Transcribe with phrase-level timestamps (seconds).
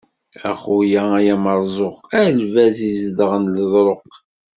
[0.49, 4.09] A xuya ay ameṛẓuq, a lbaz izedɣen leḍṛuq.